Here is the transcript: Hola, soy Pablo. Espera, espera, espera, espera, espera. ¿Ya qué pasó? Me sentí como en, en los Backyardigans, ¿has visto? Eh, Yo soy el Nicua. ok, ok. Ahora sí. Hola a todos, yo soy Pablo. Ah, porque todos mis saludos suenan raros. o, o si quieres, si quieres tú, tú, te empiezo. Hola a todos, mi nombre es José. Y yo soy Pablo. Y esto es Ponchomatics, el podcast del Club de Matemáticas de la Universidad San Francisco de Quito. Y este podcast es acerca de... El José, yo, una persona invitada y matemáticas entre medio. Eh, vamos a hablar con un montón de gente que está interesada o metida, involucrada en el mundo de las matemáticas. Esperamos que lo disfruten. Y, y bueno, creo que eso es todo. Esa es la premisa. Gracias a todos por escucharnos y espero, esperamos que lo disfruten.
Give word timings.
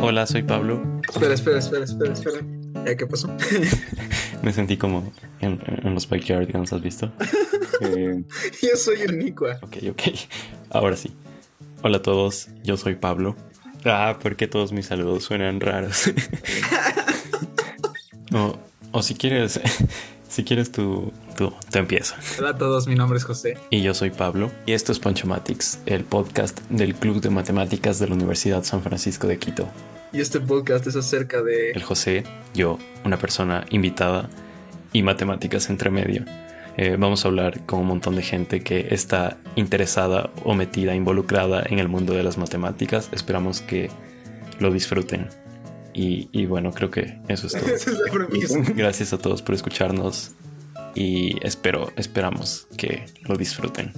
Hola, 0.00 0.26
soy 0.26 0.42
Pablo. 0.42 0.82
Espera, 1.08 1.34
espera, 1.34 1.58
espera, 1.58 1.84
espera, 1.84 2.12
espera. 2.12 2.38
¿Ya 2.86 2.96
qué 2.96 3.06
pasó? 3.06 3.28
Me 4.42 4.52
sentí 4.52 4.76
como 4.76 5.10
en, 5.40 5.60
en 5.82 5.94
los 5.94 6.08
Backyardigans, 6.08 6.72
¿has 6.72 6.82
visto? 6.82 7.10
Eh, 7.80 8.22
Yo 8.62 8.76
soy 8.76 9.00
el 9.02 9.18
Nicua. 9.18 9.58
ok, 9.62 9.76
ok. 9.90 10.02
Ahora 10.70 10.96
sí. 10.96 11.14
Hola 11.82 11.98
a 11.98 12.02
todos, 12.02 12.48
yo 12.62 12.78
soy 12.78 12.94
Pablo. 12.94 13.36
Ah, 13.84 14.18
porque 14.22 14.46
todos 14.46 14.72
mis 14.72 14.86
saludos 14.86 15.24
suenan 15.24 15.60
raros. 15.60 16.04
o, 18.32 18.56
o 18.92 19.02
si 19.02 19.14
quieres, 19.14 19.60
si 20.34 20.42
quieres 20.42 20.72
tú, 20.72 21.12
tú, 21.36 21.52
te 21.70 21.78
empiezo. 21.78 22.16
Hola 22.40 22.50
a 22.50 22.58
todos, 22.58 22.88
mi 22.88 22.96
nombre 22.96 23.18
es 23.18 23.24
José. 23.24 23.56
Y 23.70 23.82
yo 23.82 23.94
soy 23.94 24.10
Pablo. 24.10 24.50
Y 24.66 24.72
esto 24.72 24.90
es 24.90 24.98
Ponchomatics, 24.98 25.78
el 25.86 26.02
podcast 26.02 26.60
del 26.70 26.96
Club 26.96 27.20
de 27.20 27.30
Matemáticas 27.30 28.00
de 28.00 28.08
la 28.08 28.14
Universidad 28.14 28.64
San 28.64 28.82
Francisco 28.82 29.28
de 29.28 29.38
Quito. 29.38 29.68
Y 30.12 30.20
este 30.20 30.40
podcast 30.40 30.88
es 30.88 30.96
acerca 30.96 31.40
de... 31.40 31.70
El 31.70 31.84
José, 31.84 32.24
yo, 32.52 32.80
una 33.04 33.16
persona 33.16 33.64
invitada 33.70 34.28
y 34.92 35.04
matemáticas 35.04 35.70
entre 35.70 35.90
medio. 35.90 36.24
Eh, 36.76 36.96
vamos 36.98 37.24
a 37.24 37.28
hablar 37.28 37.64
con 37.64 37.78
un 37.78 37.86
montón 37.86 38.16
de 38.16 38.22
gente 38.22 38.64
que 38.64 38.88
está 38.90 39.36
interesada 39.54 40.30
o 40.42 40.54
metida, 40.56 40.96
involucrada 40.96 41.62
en 41.64 41.78
el 41.78 41.86
mundo 41.86 42.12
de 42.12 42.24
las 42.24 42.38
matemáticas. 42.38 43.08
Esperamos 43.12 43.60
que 43.60 43.88
lo 44.58 44.72
disfruten. 44.72 45.28
Y, 45.94 46.28
y 46.32 46.46
bueno, 46.46 46.72
creo 46.72 46.90
que 46.90 47.18
eso 47.28 47.46
es 47.46 47.52
todo. 47.58 47.74
Esa 47.74 47.90
es 47.90 47.98
la 47.98 48.12
premisa. 48.12 48.58
Gracias 48.74 49.12
a 49.12 49.18
todos 49.18 49.42
por 49.42 49.54
escucharnos 49.54 50.32
y 50.94 51.44
espero, 51.46 51.92
esperamos 51.96 52.66
que 52.76 53.06
lo 53.22 53.36
disfruten. 53.36 53.92